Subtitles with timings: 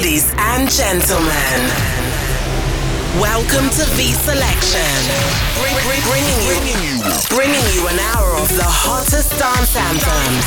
[0.00, 1.60] Ladies and gentlemen,
[3.20, 4.96] welcome to V Selection.
[5.60, 10.40] Bring, bring, bringing, you, bringing you an hour of the hottest dance anthems.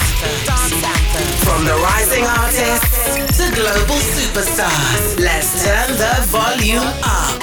[1.46, 5.22] From the rising artists to global superstars.
[5.22, 7.38] Let's turn the volume up.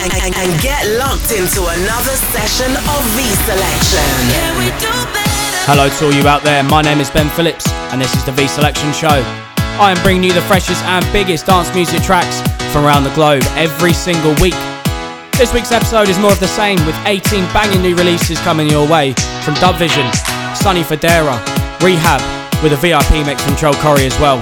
[0.00, 4.08] And, and, and get locked into another session of V Selection.
[5.68, 6.64] Hello to all you out there.
[6.64, 9.51] My name is Ben Phillips, and this is the V Selection Show.
[9.80, 12.40] I am bringing you the freshest and biggest dance music tracks
[12.72, 14.56] from around the globe every single week.
[15.40, 18.86] This week's episode is more of the same, with 18 banging new releases coming your
[18.86, 20.04] way from Dubvision,
[20.54, 21.40] Sonny Fodera,
[21.80, 24.36] R3HAB, with a VIP mix from Joel Corry as well.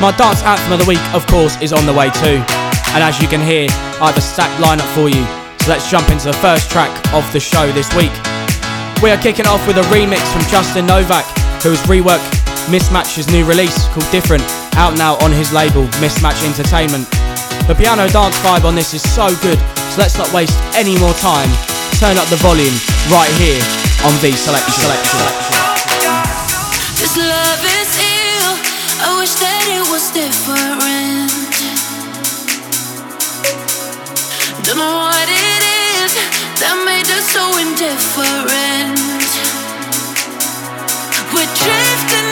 [0.00, 2.40] My dance anthem of the week, of course, is on the way too.
[2.96, 3.68] And as you can hear,
[4.00, 5.22] I have a stacked lineup for you.
[5.62, 8.12] So let's jump into the first track of the show this week.
[9.02, 11.26] We are kicking off with a remix from Justin Novak,
[11.62, 14.42] who has reworked Mismatch's new release called Different,
[14.76, 17.04] out now on his label Mismatch Entertainment.
[17.68, 19.58] The piano dance vibe on this is so good,
[19.92, 21.48] so let's not waste any more time.
[22.00, 22.74] Turn up the volume
[23.12, 23.60] right here
[24.04, 24.32] on V.
[24.32, 24.88] Selection.
[26.96, 28.56] This love is ill.
[29.04, 31.32] I wish that it was different.
[34.64, 35.60] Don't know what it
[36.00, 36.16] is
[36.64, 38.96] that made us so indifferent.
[41.32, 42.23] We're drifting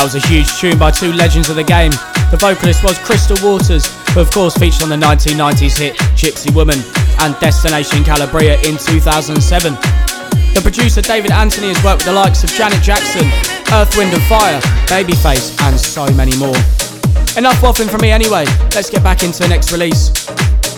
[0.00, 1.92] That was a huge tune by two legends of the game.
[2.32, 3.84] The vocalist was Crystal Waters,
[4.16, 6.80] who of course featured on the 1990s hit Gypsy Woman
[7.20, 9.36] and Destination Calabria in 2007.
[10.56, 13.28] The producer David Antony has worked with the likes of Janet Jackson,
[13.76, 14.56] Earth, Wind and Fire,
[14.88, 16.56] Babyface, and so many more.
[17.36, 20.16] Enough waffling from me anyway, let's get back into the next release.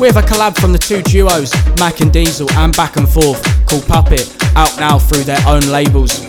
[0.02, 3.38] We have a collab from the two duos, Mack and Diesel and Back and Forth,
[3.70, 4.26] called Puppet,
[4.58, 6.26] out now through their own labels.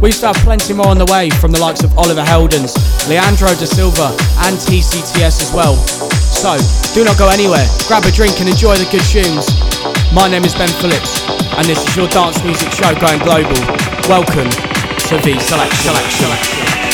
[0.00, 2.78] We still have plenty more on the way from the likes of Oliver Heldens,
[3.08, 4.14] Leandro da Silva,
[4.46, 5.74] and TCTS as well.
[5.74, 6.54] So,
[6.94, 9.50] do not go anywhere, grab a drink and enjoy the good tunes.
[10.14, 11.26] My name is Ben Phillips,
[11.58, 13.58] and this is your dance music show going global.
[14.06, 14.48] Welcome
[15.10, 15.94] to the Selection.
[16.06, 16.87] Selection.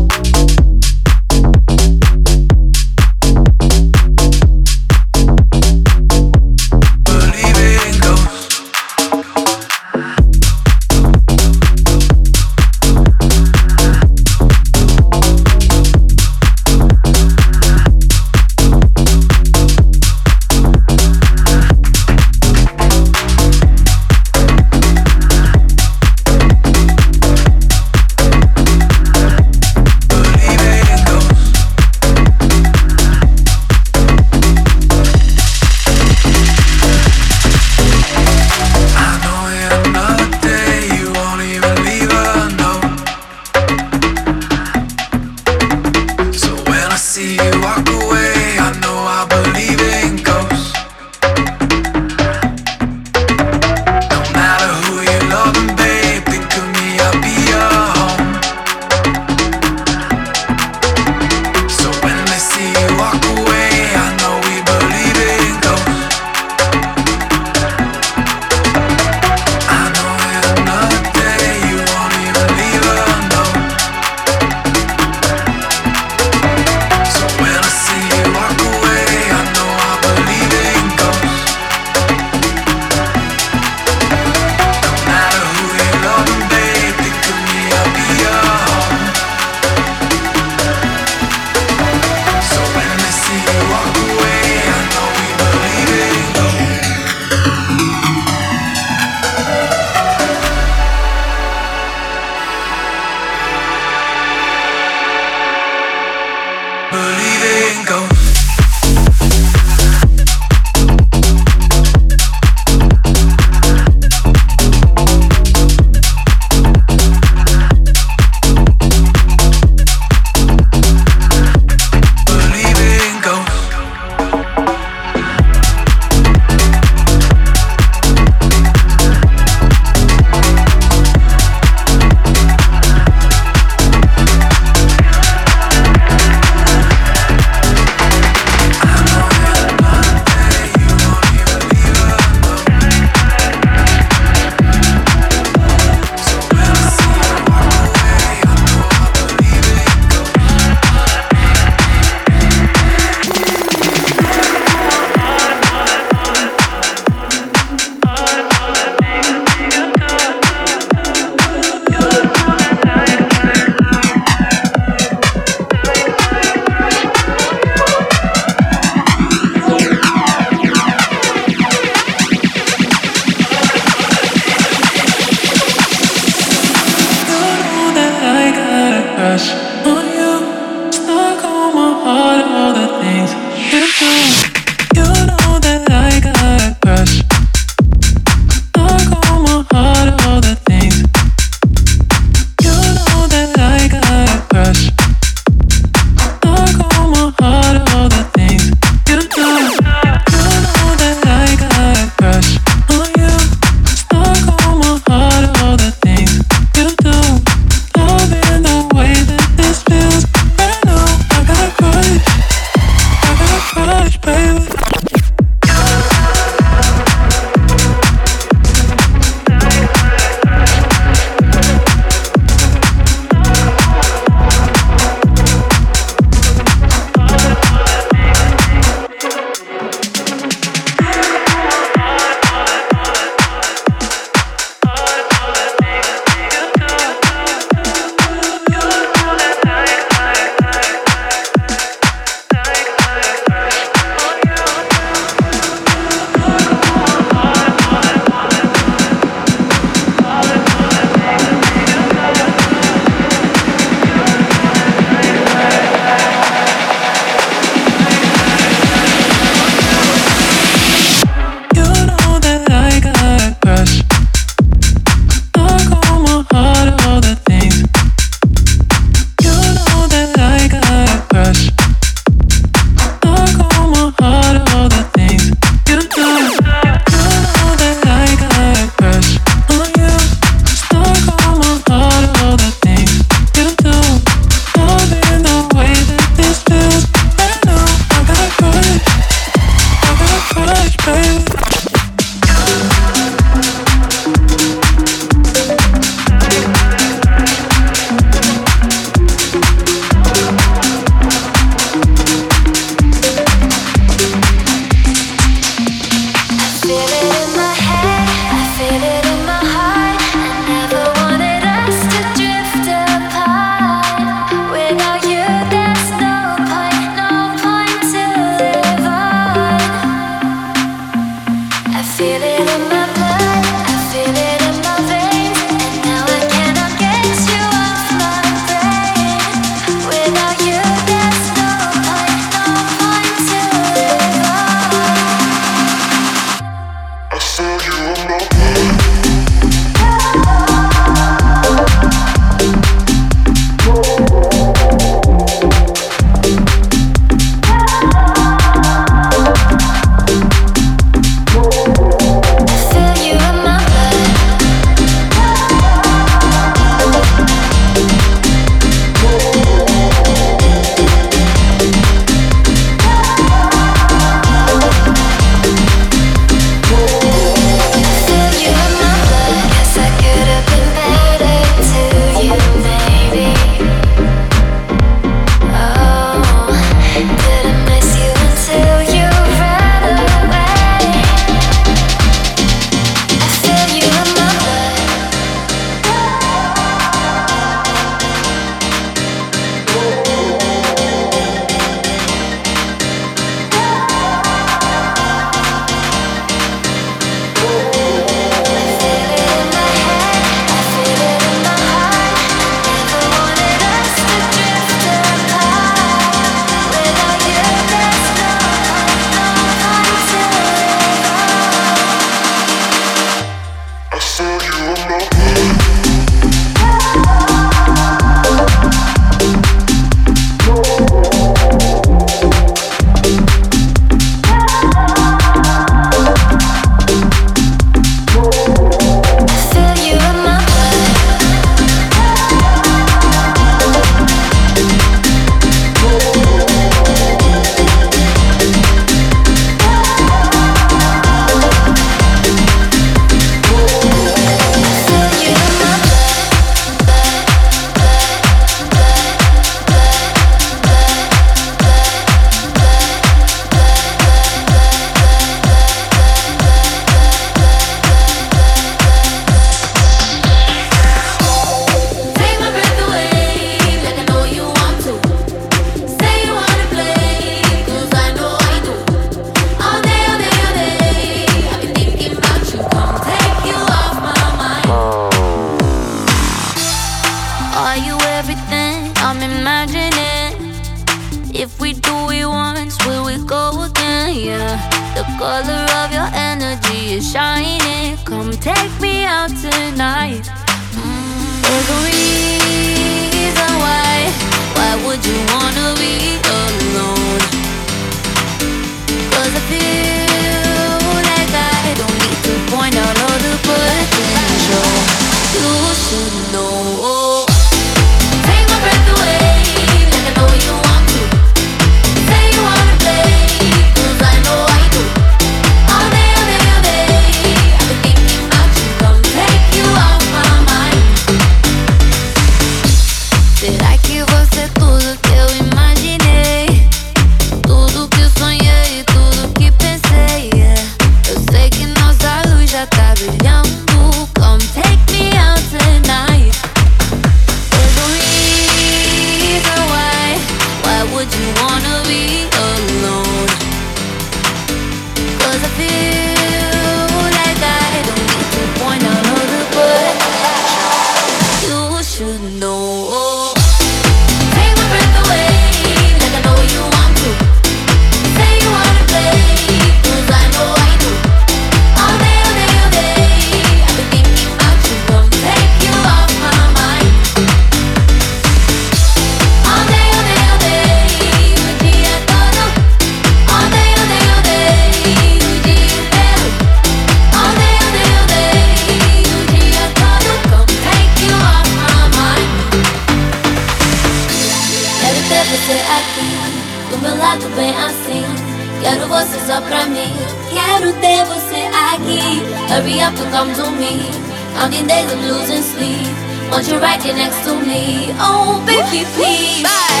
[589.62, 590.12] pra mim.
[590.52, 592.42] Quero ter você aqui.
[592.68, 594.10] Hurry up and come to me.
[594.58, 596.06] Counting days I'm losing sleep.
[596.50, 598.14] Want you right here next to me.
[598.18, 599.62] Oh, baby, please.
[599.62, 600.00] Bye.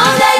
[0.00, 0.37] All day.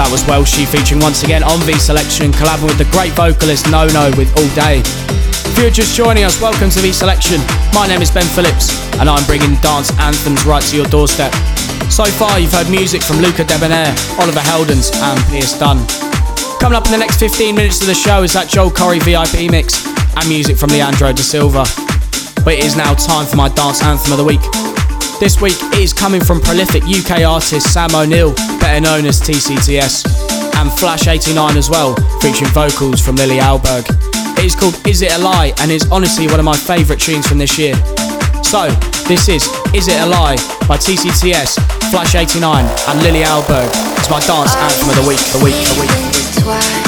[0.00, 4.08] That was Welshy featuring once again on V Selection, collabing with the great vocalist Nono
[4.16, 4.80] with All Day.
[4.80, 7.36] If you're just joining us, welcome to V Selection.
[7.76, 11.36] My name is Ben Phillips, and I'm bringing dance anthems right to your doorstep.
[11.92, 15.84] So far, you've heard music from Luca Debonaire, Oliver Heldens, and Pearse Dunne.
[16.64, 19.52] Coming up in the next 15 minutes of the show is that Joel Corry VIP
[19.52, 19.84] mix
[20.16, 21.68] and music from Leandro da Silva.
[22.40, 24.79] But it is now time for my dance anthem of the week.
[25.20, 30.06] This week is coming from prolific UK artist Sam O'Neill, better known as TCTS,
[30.56, 33.84] and Flash 89 as well, featuring vocals from Lilly Ahlberg.
[34.38, 37.26] It is called Is It a Lie and is honestly one of my favourite tunes
[37.28, 37.74] from this year.
[38.42, 38.70] So,
[39.08, 43.68] this is Is It a Lie by TCTS, Flash 89, and Lilly Ahlberg.
[43.98, 46.44] It's my dance anthem of the week, the week, the week.
[46.44, 46.79] The week.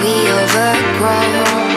[0.00, 1.67] we overgrow?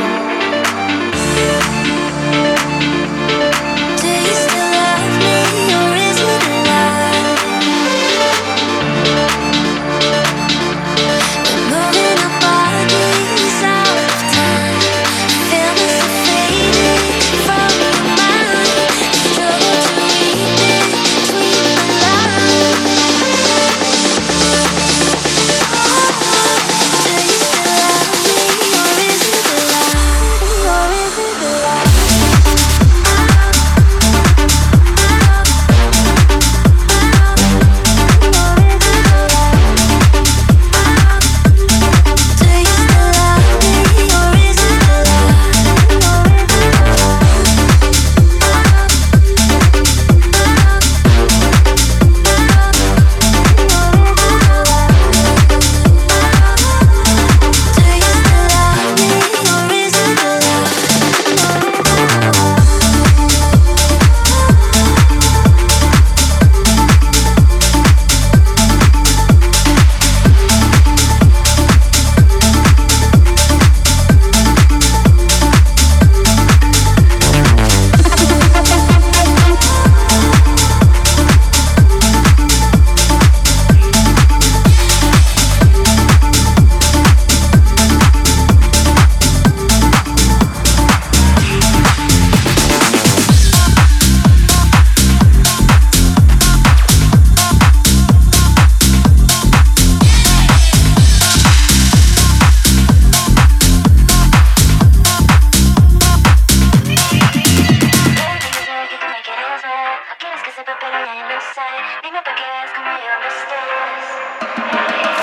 [111.12, 111.84] same inside.
[112.04, 115.20] Dime por qué es como yo me estés.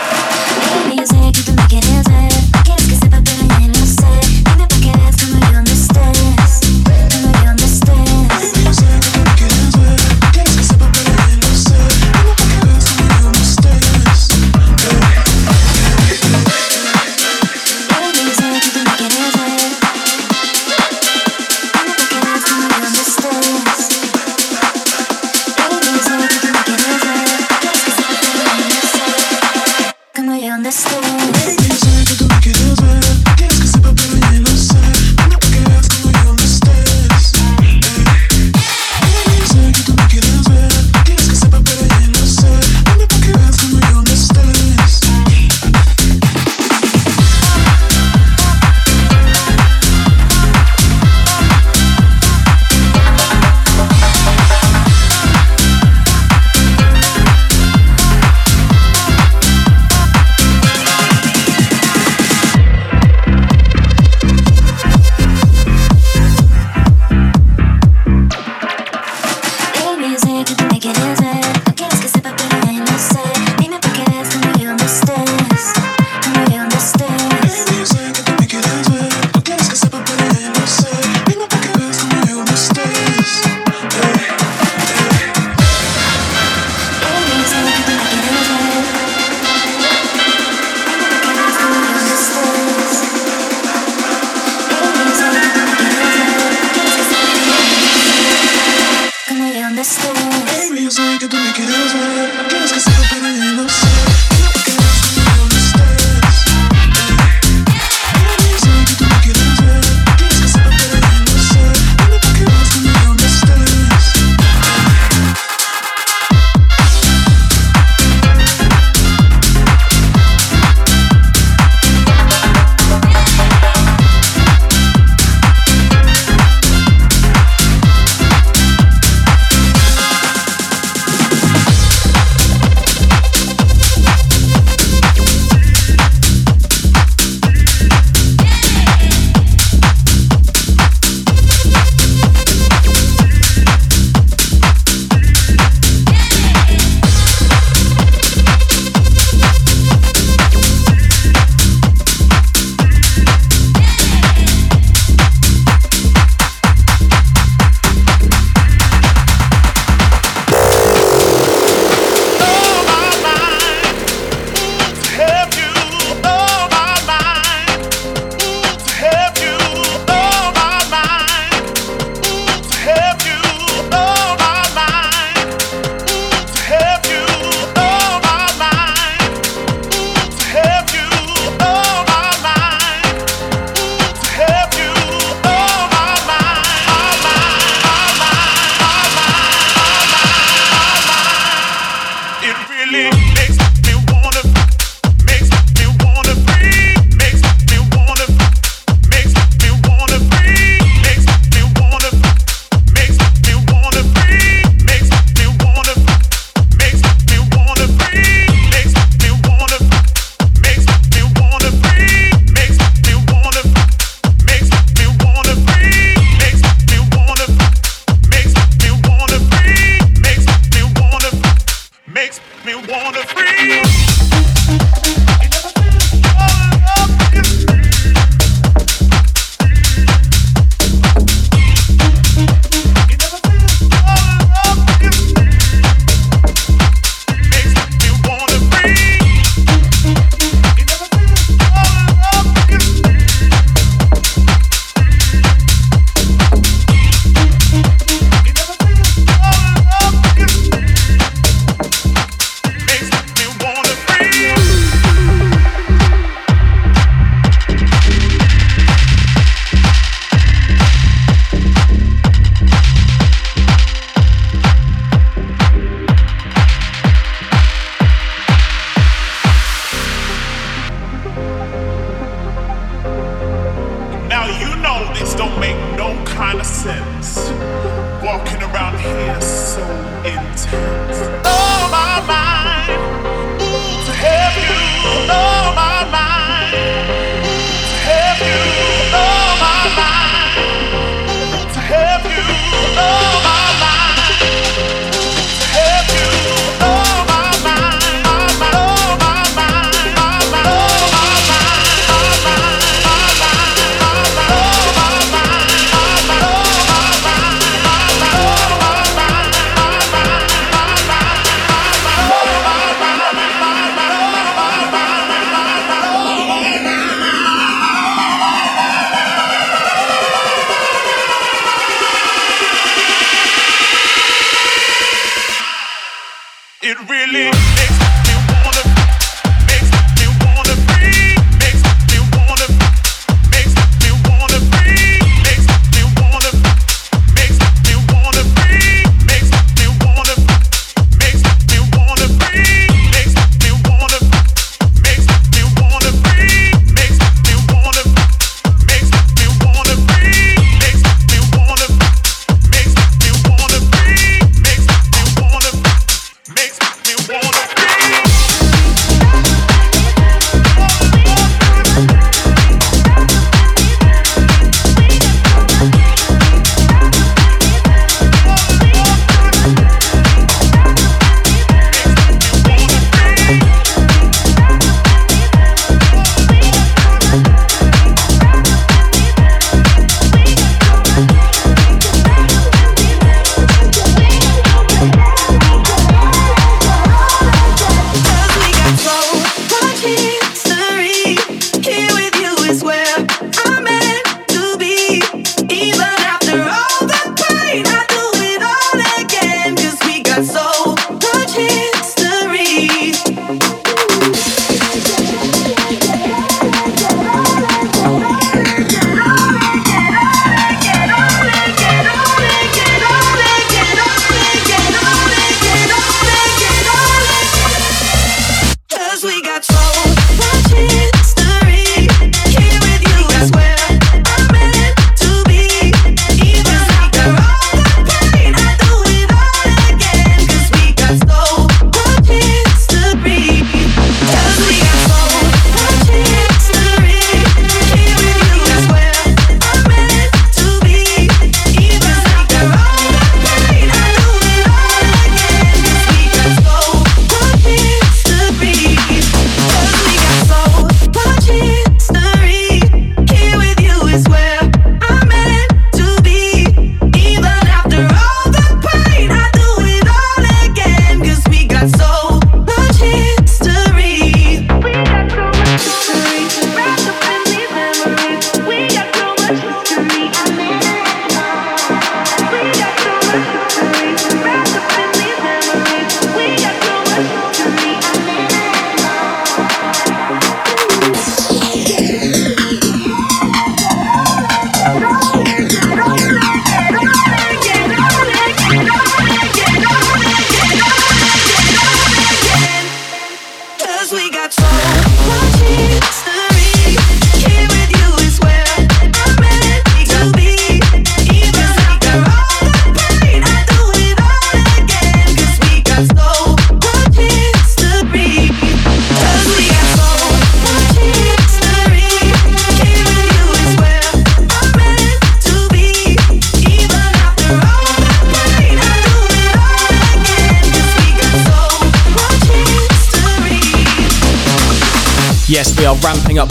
[222.64, 224.47] me wanna freeze.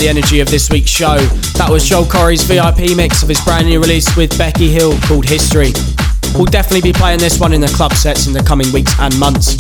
[0.08, 1.18] Energy of this week's show.
[1.60, 5.26] That was Joel Corry's VIP mix of his brand new release with Becky Hill called
[5.26, 5.74] History.
[6.34, 9.18] We'll definitely be playing this one in the club sets in the coming weeks and
[9.20, 9.58] months.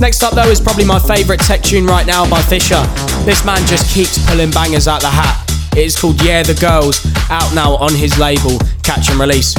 [0.00, 2.82] Next up, though, is probably my favourite tech tune right now by Fisher.
[3.24, 5.48] This man just keeps pulling bangers out the hat.
[5.72, 7.00] It is called Yeah the Girls,
[7.30, 9.54] out now on his label, Catch and Release.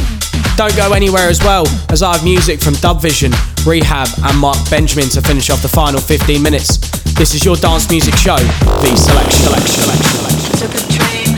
[0.56, 3.32] Don't go anywhere as well, as I have music from Dubvision,
[3.66, 6.83] R3HAB, and Marc Benjamin to finish off the final 15 minutes.
[7.24, 9.32] This is your dance music show, The Selection.
[9.32, 10.60] selection, selection.
[10.60, 11.30] Took a train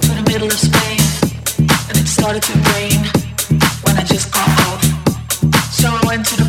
[0.00, 0.98] to the middle of Spain,
[1.90, 3.04] and it started to rain
[3.84, 4.82] when I just got off.
[5.76, 6.43] So I went to the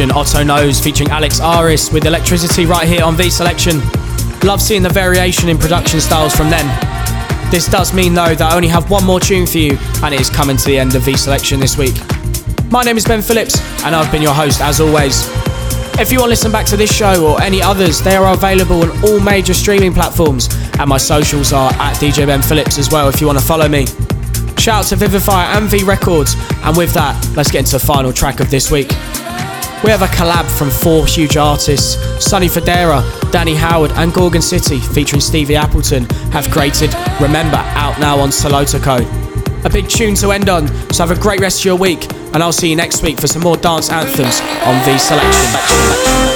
[0.00, 3.78] Otto Knows featuring Alex Aris with Electricity right here on V Selection.
[4.42, 6.66] Love seeing the variation in production styles from them.
[7.50, 10.20] This does mean though that I only have one more tune for you and it
[10.20, 11.94] is coming to the end of V Selection this week.
[12.70, 15.28] My name is Ben Phillips and I've been your host as always.
[16.00, 18.80] If you want to listen back to this show or any others, they are available
[18.82, 23.10] on all major streaming platforms and my socials are at DJ Ben Phillips as well
[23.10, 23.84] if you want to follow me.
[24.56, 28.10] Shout out to Vivifier and V Records and with that, let's get into the final
[28.10, 28.90] track of this week.
[29.84, 33.02] We have a collab from four huge artists Sonny Fodera,
[33.32, 39.04] Danny Howard, and Gorgon City, featuring Stevie Appleton, have created Remember out now on Solotoko.
[39.64, 42.44] A big tune to end on, so have a great rest of your week, and
[42.44, 46.31] I'll see you next week for some more dance anthems on V Selection.